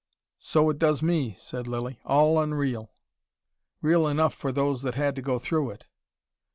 [0.39, 1.99] "So it does me," said Lilly.
[2.05, 2.91] "All unreal."
[3.83, 5.85] "Real enough for those that had to go through it."